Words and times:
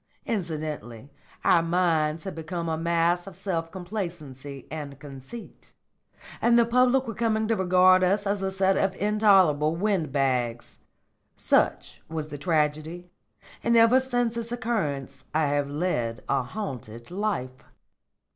Incidentally 0.25 1.11
our 1.43 1.61
minds 1.61 2.23
had 2.23 2.33
become 2.33 2.67
a 2.67 2.75
mass 2.75 3.27
of 3.27 3.35
self 3.35 3.71
complacency 3.71 4.67
and 4.71 4.99
conceit, 4.99 5.75
and 6.41 6.57
the 6.57 6.65
public 6.65 7.05
were 7.05 7.13
coming 7.13 7.47
to 7.47 7.55
regard 7.55 8.03
us 8.03 8.25
as 8.25 8.41
a 8.41 8.49
set 8.49 8.75
of 8.75 8.95
intolerable 8.99 9.75
wind 9.75 10.11
bags. 10.11 10.79
Such 11.35 12.01
was 12.09 12.29
the 12.29 12.39
tragedy, 12.39 13.11
and 13.63 13.77
ever 13.77 13.99
since 13.99 14.35
its 14.37 14.51
occurrence 14.51 15.23
I 15.35 15.45
have 15.49 15.69
led 15.69 16.21
a 16.27 16.41
haunted 16.41 17.11
life." 17.11 17.63